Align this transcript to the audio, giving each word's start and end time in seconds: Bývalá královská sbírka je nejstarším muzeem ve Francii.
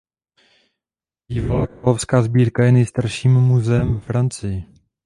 Bývalá 1.29 1.67
královská 1.67 2.21
sbírka 2.21 2.63
je 2.63 2.71
nejstarším 2.71 3.33
muzeem 3.33 3.93
ve 3.93 3.99
Francii. 3.99 4.63